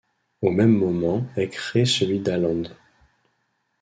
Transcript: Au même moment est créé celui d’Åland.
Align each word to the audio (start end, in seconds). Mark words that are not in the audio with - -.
Au 0.41 0.49
même 0.49 0.75
moment 0.79 1.27
est 1.37 1.47
créé 1.49 1.85
celui 1.85 2.21
d’Åland. 2.21 2.63